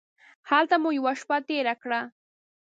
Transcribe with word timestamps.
هلته 0.49 0.75
مو 0.81 0.89
یوه 0.97 1.13
شپه 1.19 1.37
تېره 1.47 1.75
کړه. 1.81 2.01